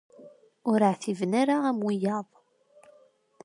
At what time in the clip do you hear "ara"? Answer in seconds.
1.41-1.55